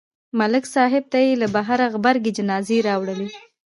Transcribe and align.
ملک 0.39 0.63
صاحب 0.75 1.03
ته 1.11 1.19
یې 1.25 1.33
له 1.41 1.47
بهره 1.55 1.85
غبرګې 1.93 2.31
جنازې 2.37 2.77
راوړلې 2.87 3.27